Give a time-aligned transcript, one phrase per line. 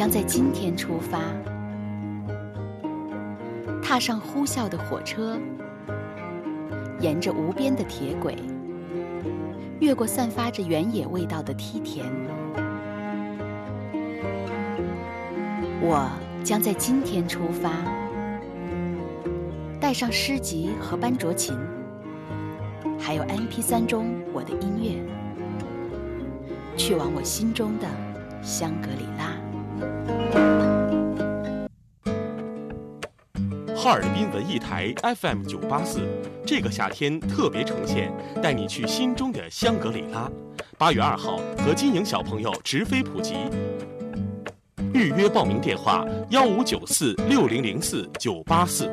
[0.00, 1.20] 将在今天出发，
[3.82, 5.38] 踏上呼啸的火车，
[7.00, 8.34] 沿着无边的铁轨，
[9.78, 12.06] 越过散发着原野味道的梯田。
[15.82, 16.10] 我
[16.42, 17.70] 将在今天出发，
[19.78, 21.54] 带上诗集和班卓琴，
[22.98, 24.98] 还有 MP3 中我的音乐，
[26.74, 27.86] 去往我心中的
[28.40, 29.38] 香格里拉。
[33.74, 36.00] 哈尔滨文艺台 FM 九八四，
[36.46, 38.12] 这个夏天特别呈现，
[38.42, 40.30] 带你去心中的香格里拉。
[40.76, 43.34] 八月二号和金莹小朋友直飞普吉，
[44.92, 48.92] 预约报名电话：幺五九四六零零四九八四，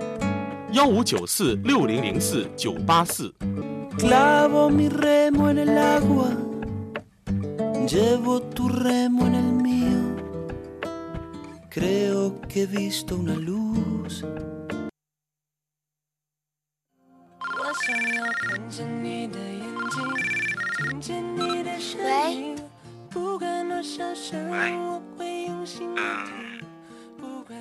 [0.72, 3.34] 幺五九四六零零四九八四。
[3.98, 6.30] Clavo mi remo en el agua,
[7.88, 9.47] llevo tu remo en el.
[11.78, 14.24] Creo que he visto una luz.
[17.40, 20.04] 我想要看见你的眼睛，
[20.76, 22.58] 听见你的声音。
[23.12, 25.88] 不管多小声，喂我会用心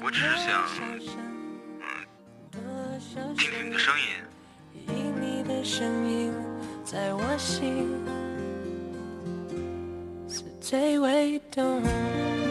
[0.01, 0.67] 我只是想
[3.35, 4.07] 听听你的声音。
[5.21, 6.33] 你的声音
[6.87, 7.87] 在我心
[10.59, 12.45] 最为动听。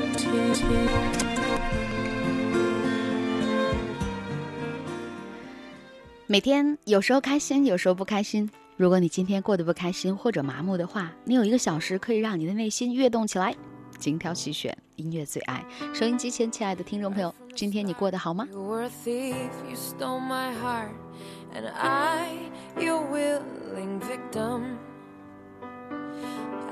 [6.28, 8.50] 每天有时候开心，有时候不开心。
[8.78, 13.56] 如果你今天过得不开心或者麻木的话，你有一个小时可以让你的内心跃动起来。
[13.98, 15.64] 精挑细选，音乐最爱。
[15.94, 18.46] 收音机前，亲爱的听众朋友，今天你过得好吗？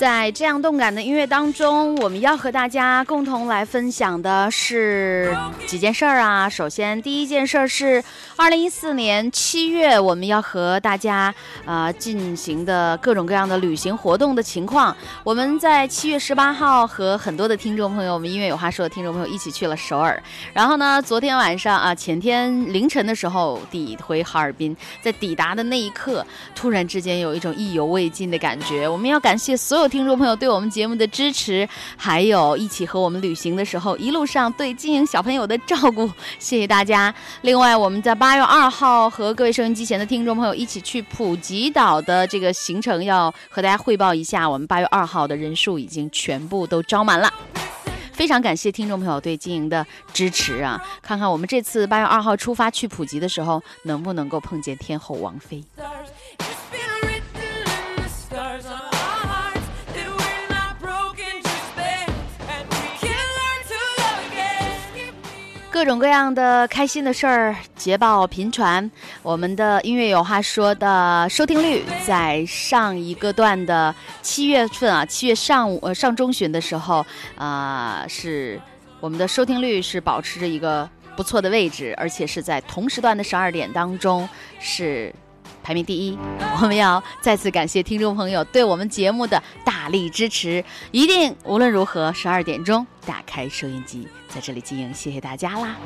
[0.00, 5.36] 在这样动感的音乐当中，我们要和大家共同来分享的是
[5.66, 6.48] 几件事儿啊。
[6.48, 8.02] 首先，第一件事儿是
[8.40, 11.32] 二零一四年七月，我们要和大家
[11.66, 14.96] 呃进行的各种各样的旅行活动的情况。
[15.22, 20.20] 我们在七月十八号和很多的听众朋友，我们音乐有话说的听众朋友一起去了首尔。
[20.54, 28.88] 然后呢，昨天晚上啊，前天凌晨的时候抵回哈尔滨，在抵达的那一刻，突然之间有一种意犹未尽的感觉。
[28.88, 37.14] 我们要感谢所有听众朋友对我们节目的支持，还有一起和我们旅行的时候，一路上对经营小朋友的照顾，谢谢大家。
[37.42, 47.28] 另外，我们在八八月二号和各位收音机前的听众朋友一起去普吉岛的这个行程，要和大家汇报一下，我们八月二号的人数已经全部都招满了。
[48.12, 50.80] 非常感谢听众朋友对经营的支持啊！
[51.02, 55.64] 看看我们这次八月二号出发去普吉的时候，能不能够碰见天后王菲。
[65.80, 68.90] 各种各样的开心的事儿捷报频传。
[69.22, 77.02] 我们的音乐有话说的收听率，在上一个段的七月份啊，七月上午呃上中旬的时候，
[77.34, 78.60] 啊、是
[79.00, 85.10] 我们的收听率是保持着一个不错的位置，而且是在同时段的十二点当中是。
[85.62, 86.18] 排名第一，
[86.60, 95.76] 我们要再次感谢听众朋友对我们节目的大力支持，一定无论如何十二点钟打开收音机，在这里经营，谢谢大家啦。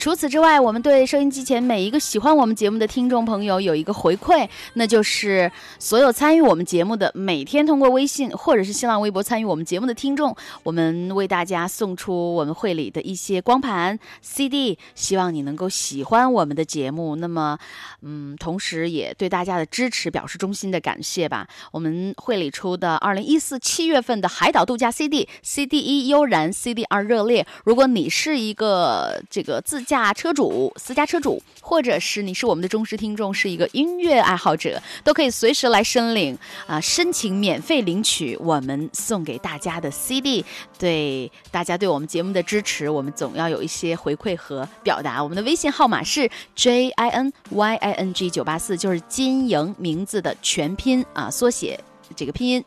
[0.00, 17.16] 除此之外，我们对收音机前每一个喜欢我们节目的听众朋友有一个回馈，那就是所有参与我们节目的，每天通过微信或者是新浪微博参与我们节目的听众，我们为大家送出我们会里的一些光盘、CD，希望你能够喜欢我们的节目。
[17.16, 17.58] 那么，
[18.00, 21.46] 嗯，同时也对大家的支持表示衷心的感谢吧。
[21.72, 27.46] 我们会里出的二零一四七月份的海岛度假 CD，CD 一悠然，CD 二热烈。
[27.64, 40.44] 如果你是一个这个自驾车主、私家车主，或者是你是我们的忠实听众，是一个音乐爱好者，都可以随时来申领啊、申请免费领取我们送给大家的 CD。
[40.78, 45.20] 对大家对我们节目的支持，我们总要有一些回馈和表达。
[45.20, 51.80] 我们的微信号码是 J I N Y I N G 九八四，就是金莹名字的全拼啊，缩写。
[52.16, 52.64] 这个拼音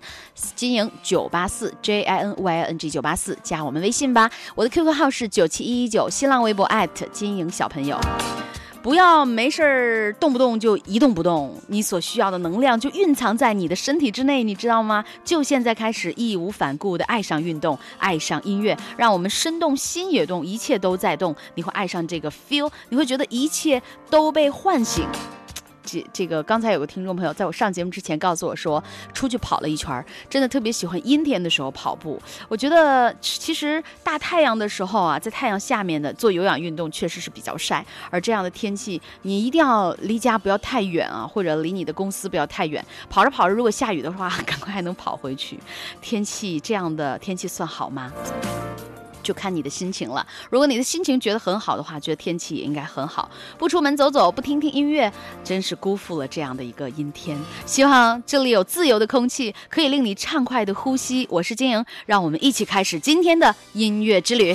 [0.55, 4.29] 金莹九八四 J I N Y I N G 九八四，加我们微信吧。
[4.55, 6.67] 我的 QQ 号是九七一一九，新浪微博
[7.11, 7.99] 金莹小朋友。
[8.81, 15.05] 不要没事儿动不动就一动不动，你所需要的能量就蕴藏在你的身体之内，你知道吗？
[15.23, 21.33] 就现在开始义无反顾的爱上运动，爱上音乐，让我们身动心也动，一切都在动。
[21.55, 25.07] 你会爱上这个 feel，你会觉得一切都被唤醒。
[25.93, 28.83] 这这个刚才有个听众朋友在我上节目之前告诉我说，
[29.13, 32.19] 出去跑了一圈儿，真的特别喜欢阴天的时候跑步。
[32.47, 42.83] 我觉得其实大太阳的时候啊，在太阳下面的做有氧运动确实是比较晒，而这样的天气，你一定要离家不要太远啊，或者离你的公司不要太远。
[43.07, 45.59] 跑着跑着，如果下雨的话， 赶快还能跑回去。
[46.01, 48.11] 天气这样的天气算好吗？
[49.23, 50.25] 就看你的心情了。
[50.51, 53.31] 如果你的心情觉得很好的话，觉得天气也应该很好。
[53.57, 55.11] 不出门走走，不听听音乐，
[55.43, 57.39] 真是辜负了这样的一个阴天。
[57.65, 61.25] 希望这里有自由的空气，可以令你畅快的呼吸。
[61.31, 64.53] 我是金莹，让我们一起开始今天的音乐之旅。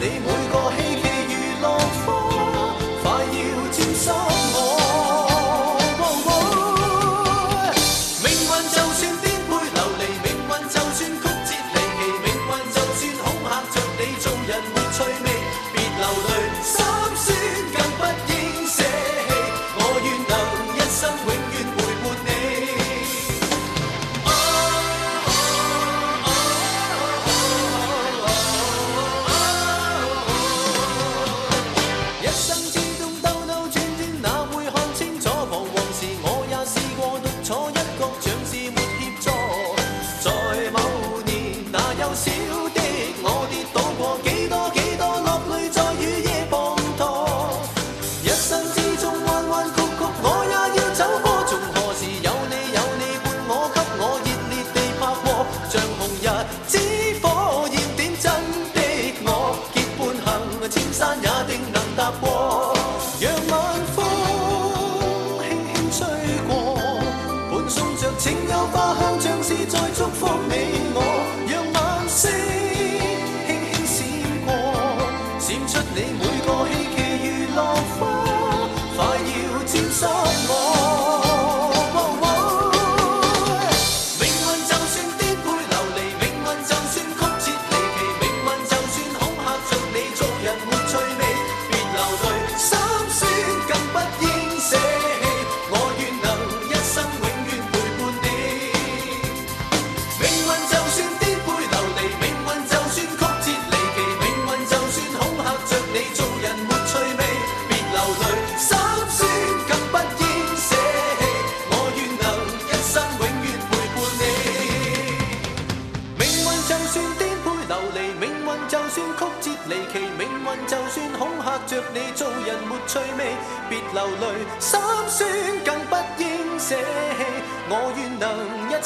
[0.00, 0.37] They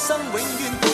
[0.04, 0.91] 生永远。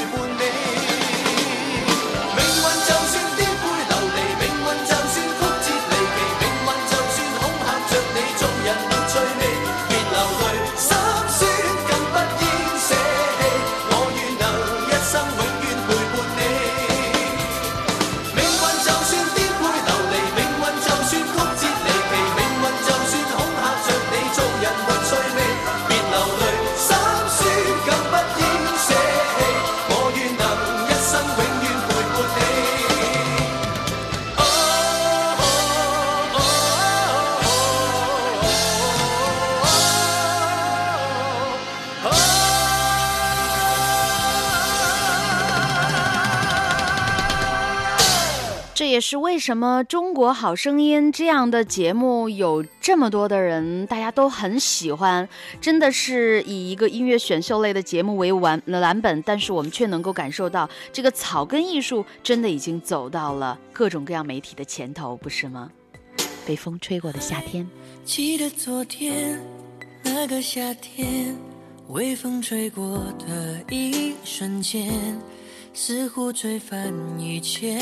[49.11, 55.27] 是为什么《中国好声音》这样的节目有这么多的人，大家都很喜欢？
[55.63, 65.71] 真的是以一个音乐选秀类的节目为完的蓝本，但是我们却能够感受到，这个草根艺术真的已经走到了各种各样媒体的前头，不是吗？
[66.47, 67.67] 被风吹过的夏天，
[68.05, 69.43] 记得昨天
[70.03, 71.35] 那个夏天，
[71.89, 74.93] 微风吹过的一瞬间。
[75.81, 77.81] 似乎吹翻一切，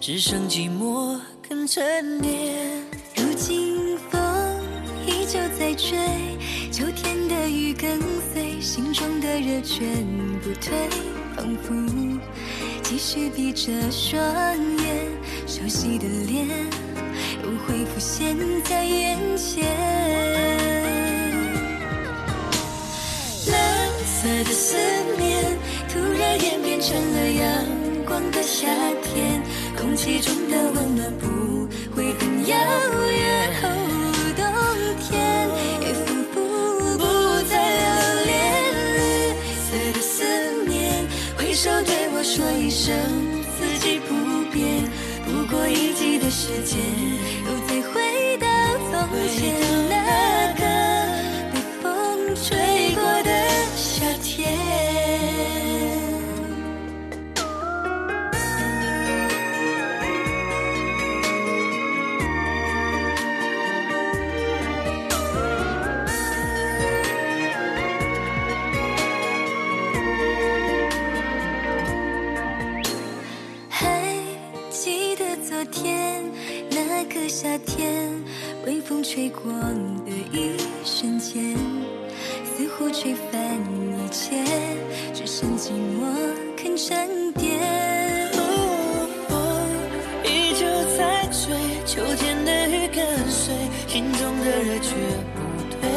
[0.00, 2.82] 只剩寂寞跟沉淀。
[3.14, 4.20] 如今风
[5.06, 5.98] 依旧在吹，
[6.72, 8.00] 秋天的雨跟
[8.32, 10.06] 随，心中的热全
[10.40, 10.72] 不退，
[11.36, 11.74] 仿佛
[12.82, 14.24] 继续闭着双
[14.78, 15.06] 眼，
[15.46, 16.48] 熟悉的脸
[17.44, 19.66] 又会浮现在眼前。
[23.48, 24.78] 蓝色的思
[25.18, 25.58] 念。
[25.88, 27.64] 突然演变成了阳
[28.04, 28.68] 光的夏
[29.02, 29.42] 天
[29.76, 32.56] 空气中的温暖不会很遥
[33.10, 33.54] 远
[34.36, 34.44] 冬
[35.00, 35.48] 天
[35.80, 37.04] 也仿佛不
[37.48, 38.32] 再留恋
[38.94, 38.98] 绿
[39.56, 40.24] 色的思
[40.66, 42.94] 念挥手对我说一声
[43.56, 44.14] 四季不
[44.52, 44.84] 变
[45.24, 46.78] 不过一季的时间
[47.46, 48.46] 又再回到
[48.90, 50.07] 从前
[78.98, 81.54] 风吹过的一瞬间，
[82.44, 84.42] 似乎吹翻一切，
[85.14, 86.02] 只剩寂寞
[86.56, 87.60] 肯沉淀。
[88.32, 89.38] 风
[90.24, 91.54] 依旧在追，
[91.86, 93.54] 秋天的雨跟随，
[93.86, 94.96] 心中的热却
[95.32, 95.88] 不退，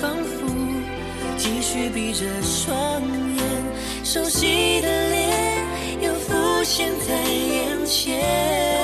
[0.00, 0.44] 仿佛
[1.38, 3.02] 继续闭着双
[3.36, 3.44] 眼，
[4.02, 5.64] 熟悉的脸
[6.00, 8.81] 又浮现在眼前。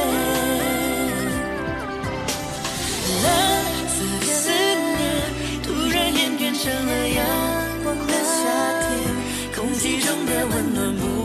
[6.69, 7.25] 成了阳
[7.83, 8.45] 光的夏
[8.83, 8.89] 天，
[9.57, 11.18] 空气中的温暖不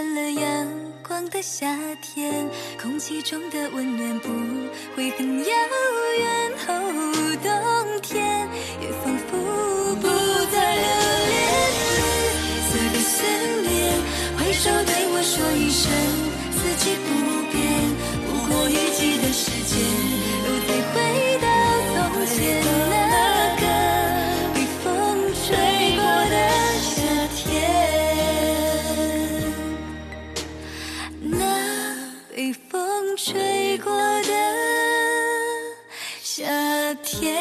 [0.00, 0.66] 成了阳
[1.06, 2.48] 光的夏天，
[2.80, 4.30] 空气中的温暖不
[4.96, 5.44] 会很遥
[6.18, 6.52] 远。
[6.68, 8.48] 哦，冬天
[8.80, 9.36] 也仿佛
[33.30, 34.32] 吹过的
[36.20, 36.42] 夏
[36.94, 37.32] 天。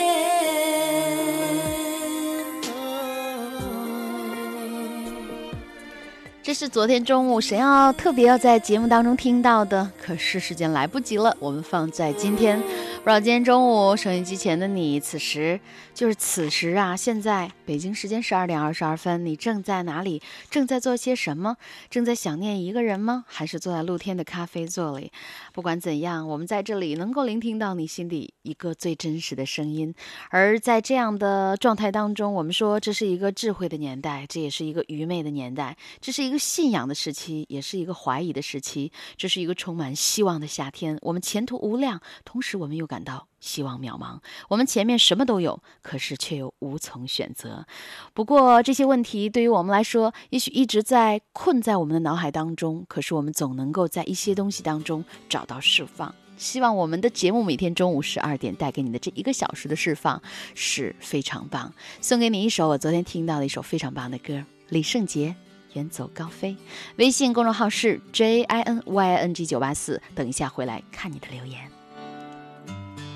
[6.43, 12.60] 这是昨天中午谁要特别要在节目当中听到的，可是时间来不及了，我们放在今天。
[12.60, 15.60] 不知道今天中午收音机前的你，此时
[15.95, 16.95] 就是此时啊！
[16.95, 20.23] 现在北京时间十二点二十二分，你正在哪里？
[20.49, 21.55] 正在做些什么？
[21.88, 23.25] 正在想念一个人吗？
[23.27, 25.12] 还是坐在露天的咖啡座里？
[25.53, 29.93] 不管怎样，我们在这里能够聆听到你心底一个最真实的声音。
[30.32, 40.97] 而在这样的状态当中，我们说这是一个智慧的年代，这也是一个愚昧的年代，这是一个信仰的时期，也是一个怀疑的时期，这是一个充满希望的夏天。
[41.03, 44.19] 我们前途无量，同时我们又感到希望渺茫。
[44.47, 47.65] 我们前面什么都有，可是却又无从选择。
[48.13, 56.13] 不过这些问题对于我们来说，也许一直在困在我们的脑海当中，可是我们总能够在一些东西当中找到释放。
[56.38, 60.21] 希望我们的节目每天中午十二点带给你的这一个小时的释放
[60.56, 61.73] 是非常棒。
[62.02, 65.36] 送给你一首我昨天听到的一首非常棒的歌，李圣杰。
[65.73, 66.58] 远走高飞，
[66.95, 71.78] 微信公众号是 J I N Y I N G 九八四，等一下回来看你的留言。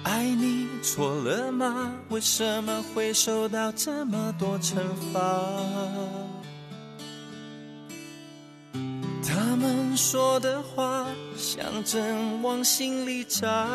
[0.04, 1.92] 爱你错了吗？
[2.10, 4.76] 为什么会受到这么多惩
[5.12, 5.20] 罚？
[9.26, 13.68] 他们说的话像针往心里扎，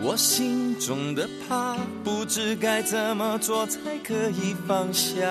[0.00, 5.26] 我心中的怕，不知该怎么做才可以放下。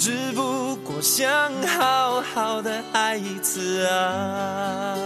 [0.00, 1.28] 只不过想
[1.66, 4.96] 好好的爱一次啊，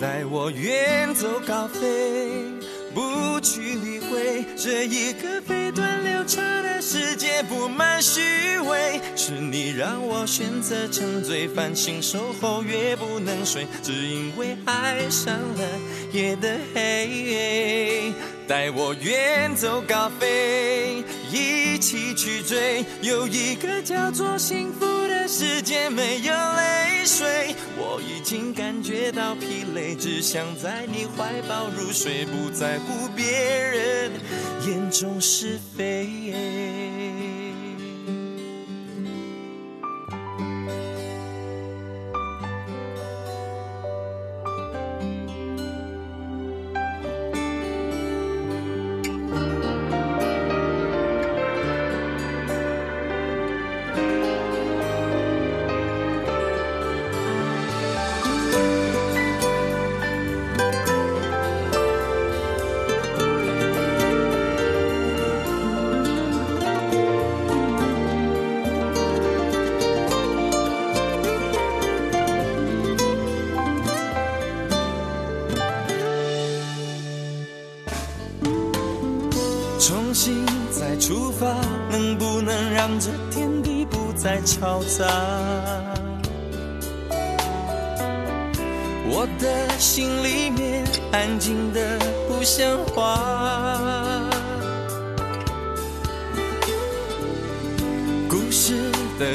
[0.00, 2.42] 带我远走高飞，
[2.94, 8.98] 不去理会这一个飞短流长的世界布满虚伪。
[9.14, 15.68] 是你让我选择沉醉，繁星守候越不能睡，只因为爱上了
[16.14, 18.14] 夜的黑。
[18.48, 27.56] 带我远走高飞，一起去追，有一个叫做幸福的世界，没有泪水。
[27.76, 34.12] 我已经感觉到疲累，只想在你怀抱入睡，不在乎别人
[34.64, 37.05] 眼中是非。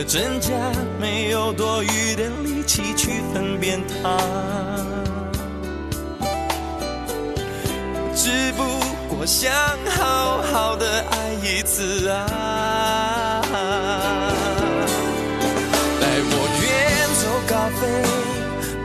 [0.01, 0.51] 的真假，
[0.99, 4.17] 没有多余的力气去分辨它。
[8.15, 8.63] 只不
[9.13, 9.51] 过想
[9.91, 13.43] 好好的爱一次啊！
[16.01, 17.81] 带我远走高飞，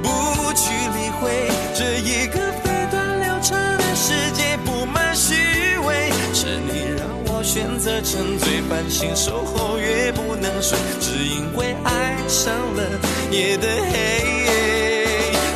[0.03, 0.07] 不
[0.53, 5.35] 去理会这一个飞短流长的世界布满虚
[5.87, 6.13] 伪。
[6.35, 12.83] 是你让我选择沉醉，半醒守候越能睡，只因为爱上了
[13.31, 13.95] 夜的黑。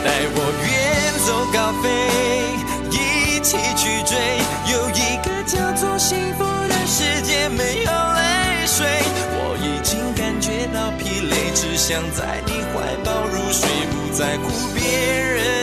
[0.04, 0.68] 带我远
[1.26, 1.88] 走高飞。
[2.90, 4.16] 一起去追，
[4.72, 8.86] 有一个叫做幸福的世界，没有泪水。
[9.32, 15.59] 我已经感觉到疲累，只想在你怀抱入睡，不在乎别人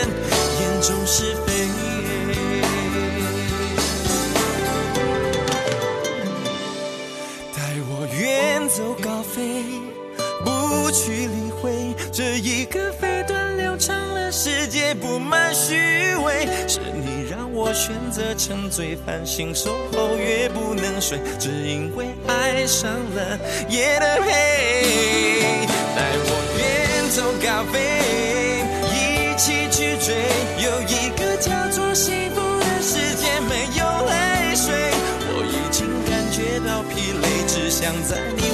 [12.38, 16.46] 一个飞短流长的世界布满虚伪。
[16.68, 25.66] 是你让我选择沉醉，繁星守候越不能睡，只因为爱上了夜的黑。
[25.96, 27.76] 带我远走高飞，
[28.94, 30.14] 一起去追，
[30.62, 34.92] 有一个叫做幸福的世界，没有泪水。
[35.30, 38.47] 我已经感觉到疲累，只想在你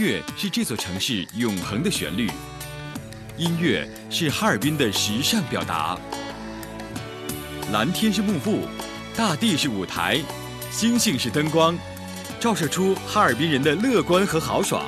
[0.00, 2.30] 乐是这座城市永恒的旋律，
[3.36, 5.94] 音乐是哈尔滨的时尚表达。
[7.70, 8.66] 蓝天是幕布，
[9.14, 10.18] 大地是舞台，
[10.70, 11.76] 星星是灯光，
[12.40, 14.82] 照射出哈尔滨人的乐观和豪爽。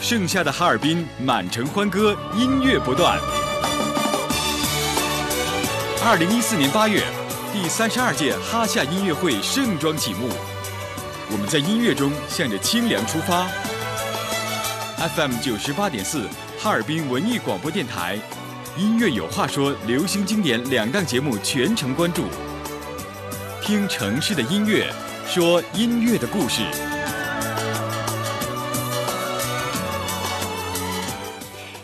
[0.00, 3.20] 盛夏的哈尔滨，满城欢歌，音乐不断。
[6.04, 7.04] 二零一四年八月，
[7.52, 10.28] 第三十二届哈夏音乐会盛装启幕。
[11.30, 13.48] 我们在音乐中向着清凉出发。
[15.08, 16.28] FM 九十八点四，
[16.60, 18.16] 哈尔滨文艺广播电台，
[18.78, 22.26] 音乐有话说，流行经典两档节目全程关注，
[23.60, 24.92] 听城市的音乐，
[25.26, 26.62] 说音乐的故事。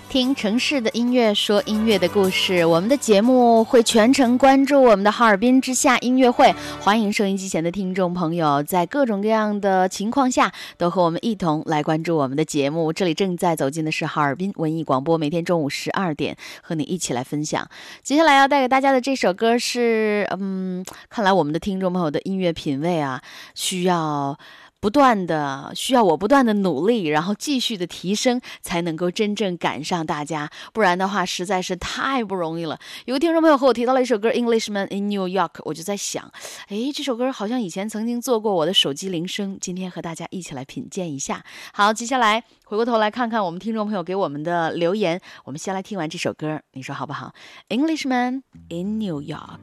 [0.09, 2.65] 听城市的音乐，说音乐的故事。
[2.65, 12.91] 我们的节目会全程关注我们的哈尔滨之夏音乐会，欢迎收音机前的听众朋友在各种各样的情况下都和我们一同来关注我们的节目。
[12.91, 17.69] 这里正在走进的是哈尔滨文艺广播，每天中午十二点和你一起来分享。
[18.03, 23.21] 接下来要带给大家的这首歌是，嗯，看来我们的听众朋友的音乐品味啊，
[23.55, 24.39] 需要。
[24.81, 30.51] 不断的需要我不断的努力，然后继续的提升，才能够真正赶上大家。
[30.73, 32.79] 不然的话，实在是太不容易了。
[33.07, 36.31] 有个听众朋友和我提到了一首歌《Englishman in New York》，我就在想，
[36.69, 39.59] 诶，这首歌好像以前曾经做过我的手机铃声。
[39.61, 41.45] 今天和大家一起来品鉴一下。
[41.73, 45.21] 好，接下来回过头来看看我们听众朋友给我们的留言。
[45.45, 47.33] 我们先来听完这首歌，你说好不好？
[47.77, 49.59] 《Englishman in New York》。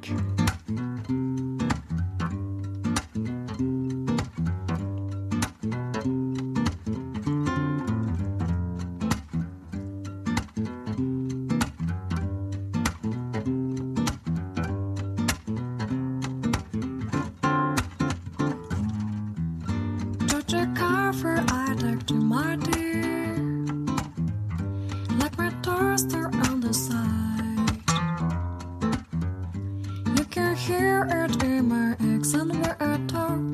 [32.36, 33.52] somewhere I talk.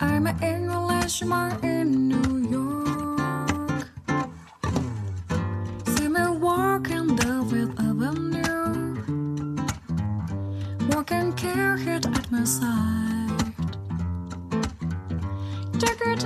[0.00, 3.86] I'm in Lashmar in New York.
[5.94, 8.56] Summer walking the Fifth Avenue.
[10.90, 13.54] Walking carefree at my side.
[15.80, 16.22] Jacket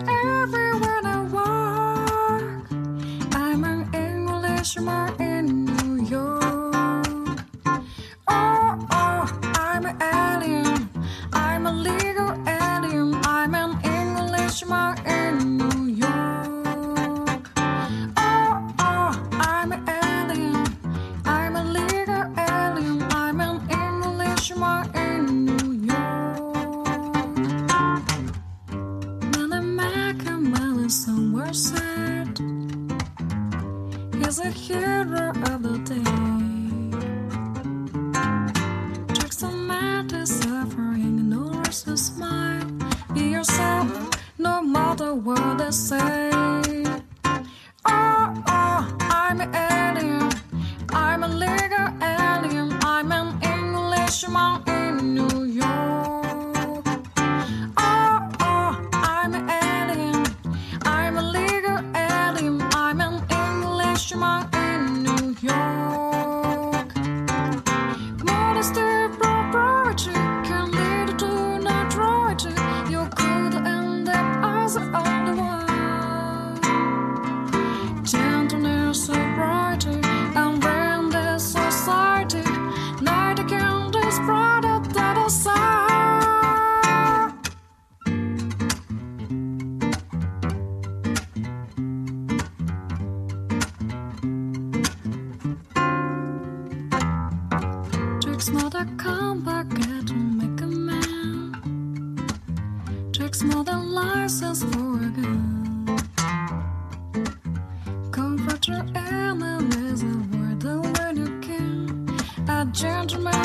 [108.11, 110.07] Comfort your enemies, is a
[110.37, 112.09] word when you can
[112.49, 113.40] A gentleman.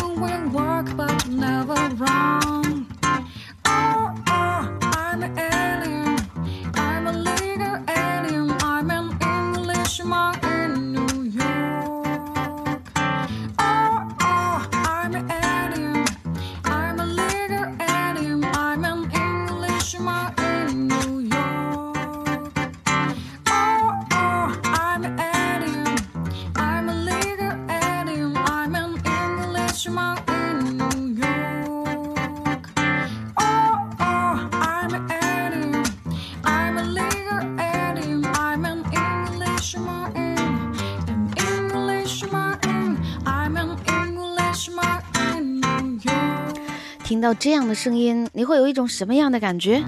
[47.25, 49.83] 到这样的声音，你会有一种什么样的感觉？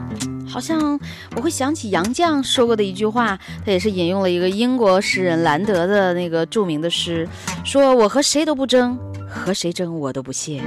[0.48, 1.00] 好像
[1.36, 7.30] 我会想起杨绛说过的一句话，他也是引用了一个英国诗人兰德的那个著名的诗，
[7.64, 8.98] 说我和谁都不争，
[9.30, 10.64] 和谁争我都不屑。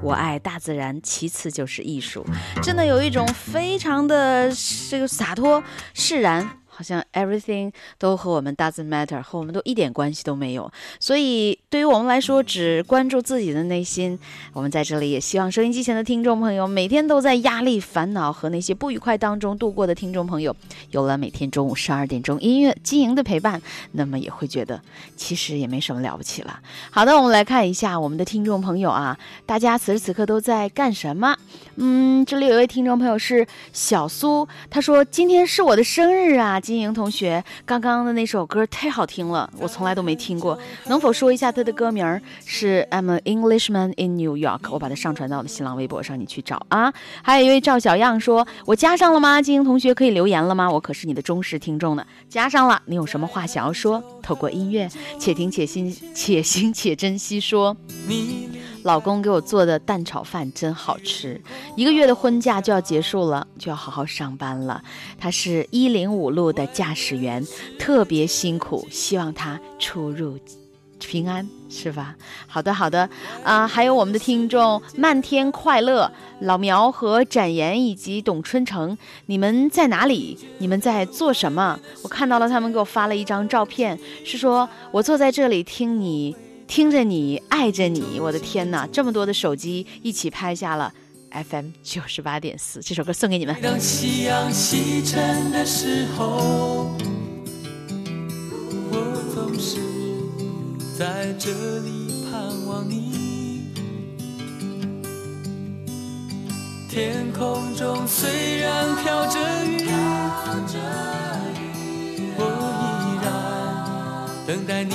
[0.00, 2.24] 我爱大自然，其次就是艺术。
[2.62, 4.50] 真的有一种非常的
[4.88, 10.70] 这个洒脱释然，好像 everything 都和我们 doesn't matter，和我们都一点关系都没有。
[10.98, 14.18] 所以对于我们来说，只关注自己的内心。
[14.52, 20.54] 我们在这里也希望收音机前的听众朋友，每天都在压力、烦恼和那些不愉快当中度过的听众朋友，
[20.90, 23.60] 有了每天中午十二点钟音乐经营的陪伴，
[23.92, 24.80] 那么也会觉得
[25.16, 26.60] 其实也没什么了不起了。
[26.90, 31.36] 好的，我们来看一下我们的听众朋友啊，大家此时此刻都在干什么？
[31.76, 42.18] 嗯，这里有一位听众朋友是小苏，他说今天是我的生日啊，金莹同学，刚刚的那首歌太好听了，我从来都没听过，能否说一下它的歌名？
[42.46, 46.90] 是 I'm an Englishman in New York，我把它上传到我的新浪微博上，你去找啊。
[47.22, 49.42] 还有一位赵小样说，我加上了吗？
[49.42, 50.70] 金莹同学可以留言了吗？
[50.70, 54.02] 我可是你的忠实听众呢，加上了，你有什么话想要说？
[54.22, 57.76] 透过音乐，且听且欣，且行且珍惜说。
[58.08, 58.48] 你
[58.84, 61.40] 老公给我做的蛋炒饭真好吃。
[61.74, 64.82] 一个月的婚假就要结束了，就要好好上班了。
[65.18, 67.42] 他是一零五路的驾驶员，
[67.78, 70.38] 特别辛苦，希望他出入
[71.00, 72.14] 平安，是吧？
[72.46, 73.08] 好的，好的。
[73.42, 80.38] 啊、还有我们的听众漫天快乐、老苗和展言以及董春成，你们在哪里？
[80.58, 81.80] 你们在做什么？
[82.02, 86.36] 我看到了，他们给我发了一张照片，是说我坐在这里听你。
[86.66, 88.86] 听着你，爱着你，我的天哪！
[88.90, 90.92] 这么多的手机一起拍下了
[91.30, 93.54] FM 九十八点四，这首歌送给你们。
[93.62, 96.90] 当夕阳西沉的时候，
[98.90, 99.78] 我总是
[100.98, 101.50] 在这
[101.80, 103.04] 里盼望你。
[106.88, 109.84] 天空中虽然飘着雨，
[112.36, 112.44] 我
[113.02, 113.26] 依然
[114.46, 114.94] 等待你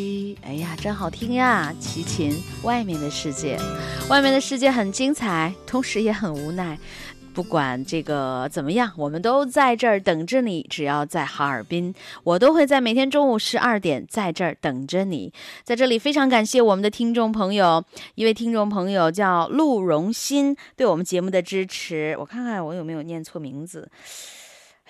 [0.81, 1.71] 真好听呀！
[1.79, 3.55] 齐秦，外面的世界，
[4.09, 6.75] 外面的世界很精彩，同时也很无奈。
[7.35, 10.65] 不管这个怎么样，我们都在这儿等着你。
[10.71, 15.31] 只要在哈尔滨，我都会在每天中午十二点在这儿等着你。
[15.63, 22.15] 在这里，非常感谢我们的听众朋友，一位听众朋友叫陆荣新，对我们节目的支持。
[22.19, 23.87] 我看看我有没有念错名字。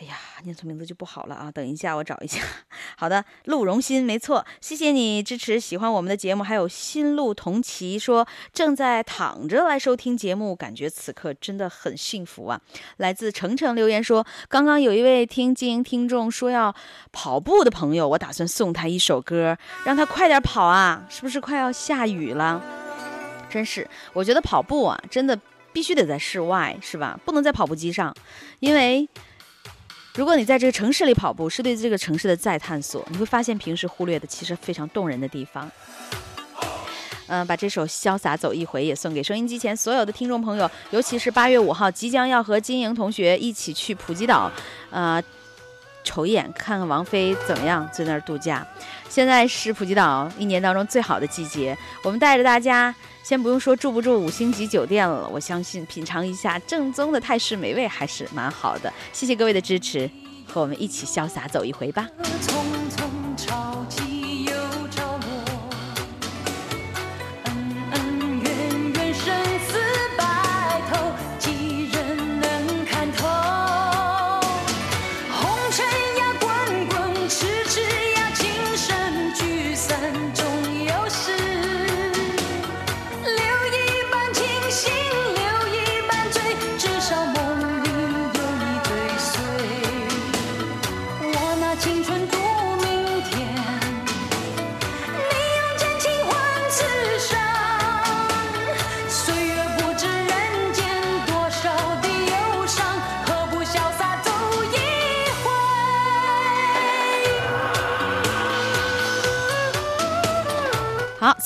[0.02, 1.52] 哎呀，念错名字就不好了啊！
[1.52, 2.42] 等一下，我找一下。
[2.98, 6.42] 好的，陆荣新，没错，谢谢你支持，喜欢我们的节目。
[6.42, 12.60] 还有新路同齐说正在躺着来收听节目，感觉此刻真的很幸福啊。
[12.98, 16.74] 来自程程留言说，刚刚有一位听经营听众说要
[17.12, 21.06] 跑步的朋友，我打算送他一首歌，让他快点跑啊！
[21.12, 22.60] 是不是快要下雨了？
[23.52, 25.40] 真是，我觉得跑步啊，真的
[25.72, 27.20] 必须得在室外，是吧？
[27.24, 28.12] 不能在跑步机上，
[28.62, 29.08] 因为。
[30.14, 35.72] 如果你在这个城市里跑步，是对这个城市的再探索，你会发现平时忽略的其实非常动人的地方。
[37.28, 44.52] 嗯，把这首《潇洒走一回》也送给收音机前所有的听众朋友，尤其是八月五号即将要和金莹同学一起去普吉岛，
[44.90, 45.24] 呃，
[46.04, 48.66] 瞅一眼看看王菲怎么样，在那儿度假。
[49.10, 52.94] 现在是普吉岛一年当中最好的季节，我们带着大家，
[53.24, 58.92] 先不用说住不住五星级酒店了，我相信品尝一下正宗的泰式美味还是蛮好的。
[59.12, 60.10] 谢谢各位的支持，
[60.48, 62.08] 和我们一起潇洒走一回吧。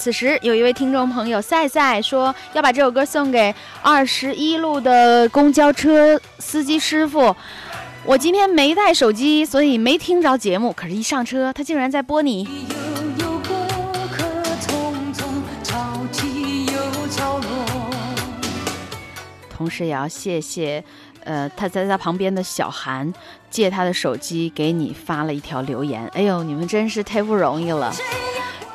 [0.06, 3.52] 此时有一位听众朋友赛赛说要把这首歌送给
[3.82, 7.36] 二十一路的公交车司机师傅。
[8.04, 10.72] 我今天没带手机，所以没听着节目。
[10.72, 12.48] 可是，一上车，他竟然在播你。
[19.50, 20.84] 同时，也要谢谢，
[21.24, 23.12] 呃，他在他旁边的小韩
[23.50, 26.08] 借他的手机给你发了一条留言。
[26.14, 27.92] 哎呦，你们真是太不容易了。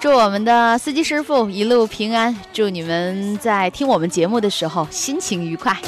[0.01, 5.79] 祝我们的司机师傅一路平安，祝你们在听我们节目的时候心情愉快。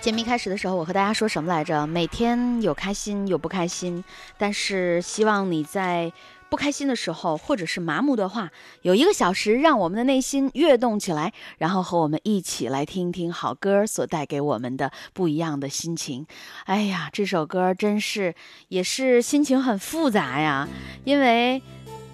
[0.00, 1.86] 节目一开始的时候，我和大家说什么来着？
[1.86, 4.02] 每天有开心有不开心，
[4.38, 6.10] 但是希望你在
[6.48, 16.26] 不开心的时候，或者是麻木的话，有一个小时让我们的内心跃动起来，然后和我们一起来听听好歌所带给我们的不一样的心情。
[16.64, 18.34] 哎呀，这首歌真是
[18.68, 20.66] 也是心情很复杂呀，
[21.04, 21.60] 因为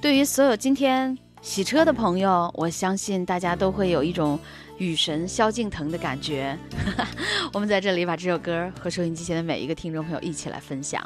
[0.00, 4.36] 对于所有今天洗车的朋友，我相信大家都会有一种。
[4.78, 6.56] 雨神萧敬腾的感觉，
[7.52, 11.02] 我们在这里把这首歌和收音机前的每一个听众朋友一起来分享。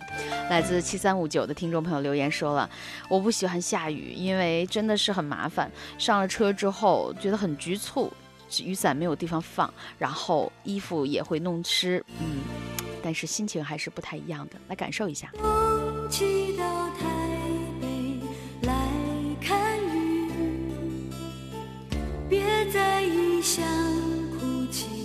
[0.49, 2.69] 来自七三五九的听众朋友留言说了，
[3.09, 5.71] 我不喜欢下雨，因为真的是很麻烦。
[5.99, 8.13] 上了车之后觉得很局促，
[8.65, 12.41] 雨伞没有地方放，然后衣服也会弄湿，嗯，
[13.01, 14.57] 但是心情还是不太一样的。
[14.67, 15.31] 来感受一下。
[15.35, 16.65] 风起到
[16.99, 17.07] 台
[17.81, 17.87] 北
[18.67, 18.75] 来
[19.41, 19.80] 看，
[22.31, 23.67] 别在异乡
[24.39, 25.00] 哭泣。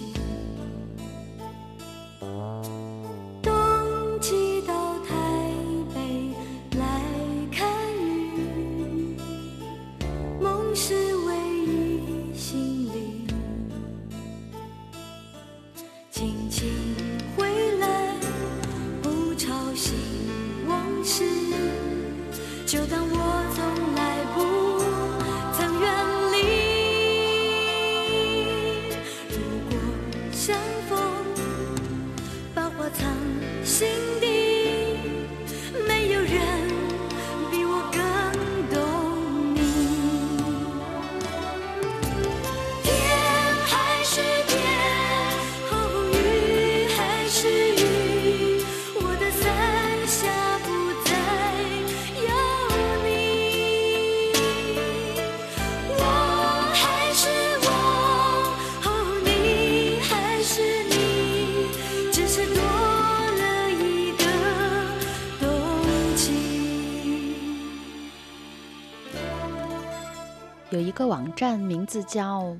[71.35, 72.55] 站名字叫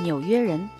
[0.00, 0.70] 纽约人，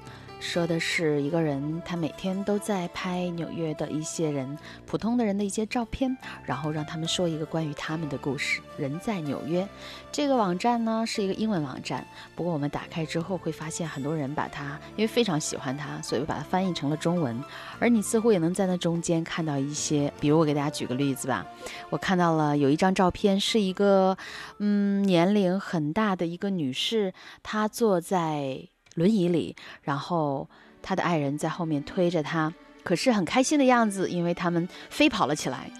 [0.46, 8.60] 说的是一个人，他每天都在拍纽约的一些人，普通的人的一些照片，然后让他们说一个关于他们的故事。
[8.78, 9.68] 人在纽约，
[10.12, 17.42] 这个网站呢是一个英文网站，不过我们打开之后会发现很多人把它，因为非常喜欢它，所以把它翻译成了中文。
[17.80, 21.44] 而你似乎也能在那中间看到一些，比如我给大家举个例子吧，
[21.90, 24.16] 我看到了有一张照片，是一个
[24.58, 30.46] 嗯年龄很大的一个女士，她坐在轮椅里，然后
[30.82, 35.70] 他的爱人在后面推着他，可是很开心的样子，因为他们飞跑了起来。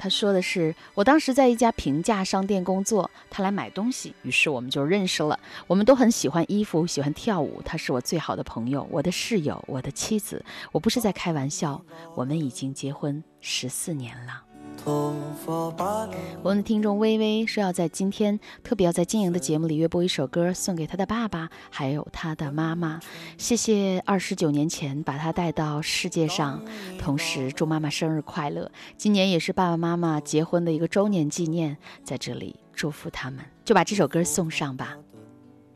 [0.00, 5.36] 他说的是，我当时在一家平价商店工作，他来买东西，于是我们就认识了。
[5.66, 10.44] 我们都很喜欢衣服，喜欢跳舞，他是我最好的朋友，我的室友，我的妻子。
[10.70, 11.82] 我不是在开玩笑，
[12.14, 14.47] 我们已经结婚十四年了。
[14.86, 23.00] 我们的听众微微说要在今天特别要在经营的节目里约播一首歌送给他的爸爸，还有他的妈妈。
[23.36, 26.62] 谢谢二十九年前把他带到世界上，
[26.98, 28.70] 同时祝妈妈生日快乐。
[28.96, 34.96] 今年也是爸爸妈妈结婚的一个周年纪念，在这里祝福他们，就把这首歌送上吧。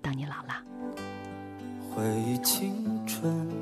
[0.00, 0.62] 当你老了。
[1.94, 3.61] 回忆青春。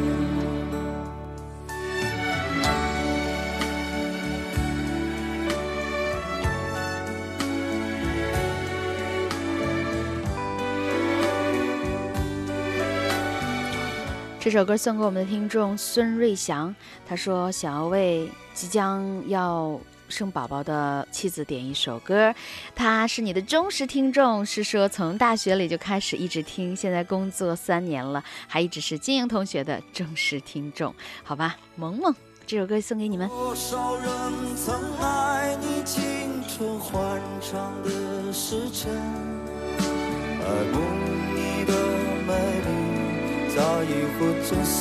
[14.51, 16.75] 这首歌送给我们的听众孙瑞祥，
[17.07, 19.79] 他说想要为即将要
[20.09, 22.35] 生宝宝的妻子点一首歌，
[22.75, 30.93] 他是你的忠实听众，是说从大学里就开始一直听，现在工作三年了，还一直是金莹同学的忠实听众，
[31.23, 31.55] 好吧？
[31.77, 32.13] 萌萌，
[32.45, 33.29] 这首歌送给你们。
[33.29, 34.11] 多少人
[34.57, 36.03] 曾爱你青
[36.49, 38.91] 春欢畅的时辰，
[39.79, 40.81] 爱慕
[41.37, 41.73] 你的
[42.27, 42.33] 美
[42.65, 42.90] 丽
[43.55, 43.85] 早已
[44.17, 44.79] 不作声。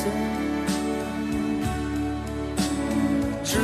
[3.42, 3.58] 只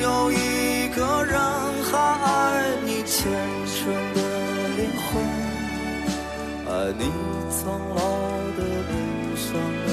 [0.00, 1.38] 有一个人
[1.84, 2.26] 还爱
[2.84, 3.30] 你虔
[3.66, 3.76] 诚
[4.14, 4.18] 的
[4.76, 5.06] 灵魂，
[6.68, 7.02] 爱你
[7.50, 7.98] 苍老
[8.56, 8.92] 的脸
[9.36, 9.46] 上
[9.86, 9.88] 的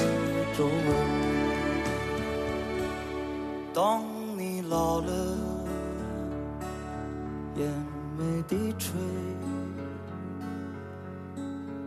[0.56, 0.68] 皱纹。
[3.74, 4.02] 当
[4.38, 5.12] 你老了，
[7.56, 7.68] 眼
[8.16, 8.92] 眉低垂，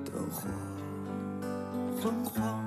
[0.06, 0.48] 灯火
[2.04, 2.67] 昏黄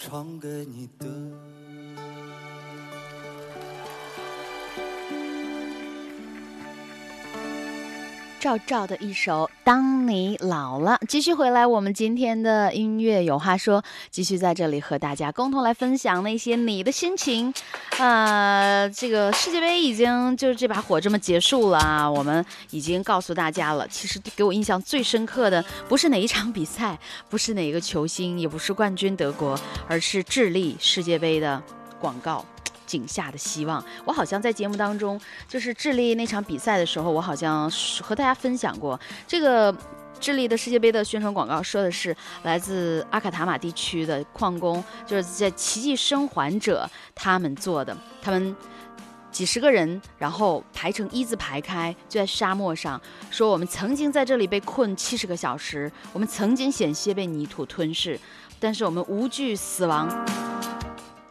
[0.00, 1.59] 唱给你的。
[8.40, 17.52] 赵照的一首《当你老了》，继续回来，我们今天的音乐有话说，继续在这里和大家共同来分享那些你的心情。
[17.98, 23.86] 呃，这个世界杯已经就是这把火这么结束了啊，我们已经告诉大家了。
[23.88, 29.54] 其实给我印象最深刻的不是哪一场比赛，不是哪个球星，也不是冠军德国，
[29.86, 31.62] 而是智利世界杯的
[32.00, 32.42] 广告。
[32.90, 37.70] 井下的希望，我好像在节目当中，就是智利那场比赛的时候，我好像
[38.02, 39.72] 和大家分享过这个
[40.18, 48.56] 智利的世界杯的宣传广告，说的是来自阿卡塔马地区的矿工，就是在奇迹生还者他们做的，他们。
[49.30, 58.18] 几十个人，然后排成一字排开，就在沙漠上说：“我们曾经在这里被困七十个小时，我们曾经险些被泥土吞噬，
[58.58, 60.08] 但是我们无惧死亡。”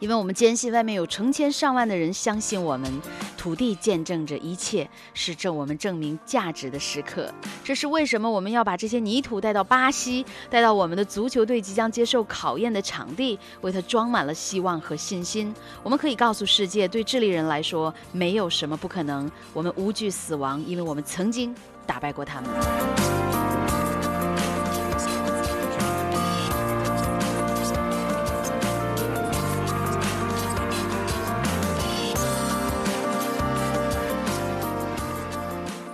[0.00, 2.90] 因为我们坚信外面有成千上万的人相信我们，
[3.36, 7.32] 土地见证着一切，是证我们证明价值的时刻。
[7.62, 15.54] 这是为什么我们要把这些泥土带到巴西，带到我们的足球队即将接受考验的场地，为它装满了希望和信心。
[15.82, 19.30] 我们可以告诉世界，对智利人来说，没有什么不可能。
[19.52, 21.54] 我们无惧死亡，因为我们曾经
[21.86, 23.49] 打败过他们。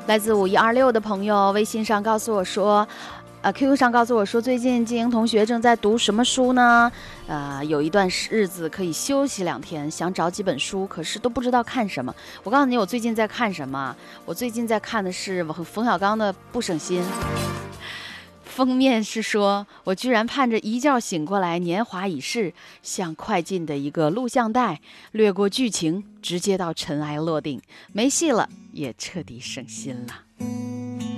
[0.06, 2.86] 来自五一二六的朋友微信上告诉我说，
[3.42, 6.90] 呃，QQ 上告诉我说，最近金莹同学正在读什么书呢？
[7.26, 12.14] 呃，有一段日子可以休息两天，想找几本书，可是都不知道看什么。
[12.44, 13.96] 我告诉你，我最近在看什么？
[14.24, 17.02] 我最近在看的是冯小刚的《不省心》。
[18.44, 24.80] 封面是说，我居然盼着一觉醒过来，年华已逝，像快进的一个录像带，
[25.10, 27.60] 略过剧情，直接到尘埃落定，
[27.92, 31.15] 没戏了，也彻底省心了。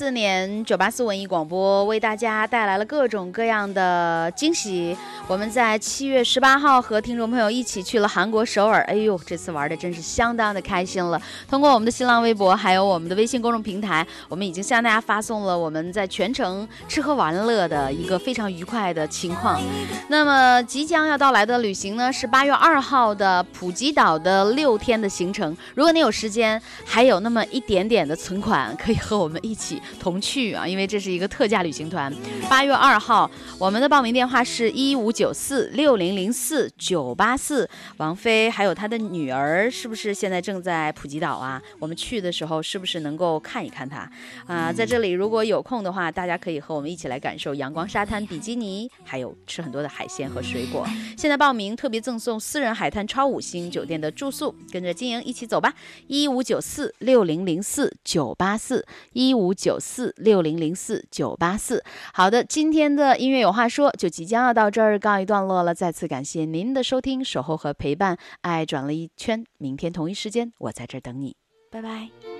[0.00, 4.96] 四年九八四文艺广播为大家带来了各种各样的惊喜。
[5.30, 11.22] 我们在七月十八号和听众朋友一起去了韩国首尔，哎呦，这次玩的真是相当的开心了。
[11.48, 19.62] 通过我们的新浪微博还有我们的微信公众平台，我们已经向大家发送了我们在全程吃喝玩乐的一个非常愉快的情况。
[20.08, 25.56] 那么即将要到来的旅行呢，是八月二号的普吉岛的六天的行程。
[25.76, 32.12] 如果你有时间，还有那么一点点的存款，可以和我们一起同去啊，因为这是一个特价旅行团。
[32.48, 37.68] 八月二号，我们的报名电话是一五九四六零零四九八四。
[37.98, 41.60] 王菲还有她的女儿，是不是现在正在普吉岛啊？
[41.78, 44.10] 我们去的时候是不是能够看一看她
[44.46, 44.72] 啊？
[44.72, 50.86] 在这里，如果有空的话，大家可以和我们一起来感受阳光沙滩比基尼，还有吃很多的海鲜和水果。
[51.18, 55.74] 现在报名特别赠送私人海滩超五星酒店的住宿，跟着金莹一起走吧。
[56.06, 61.82] 一五九四六零零四九八四，一五九四六零零四九八四。
[62.12, 65.74] 好的，今天的音乐有话说就即将要到这儿告告一段落了。
[65.74, 68.16] 再次感谢您的收听、守候和陪伴。
[68.42, 71.36] 爱转了一圈，明天同一时间我在这儿等你，
[71.70, 72.39] 拜拜。